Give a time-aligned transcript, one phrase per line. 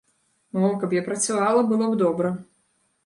[0.61, 2.33] О, каб я працавала, было б добра.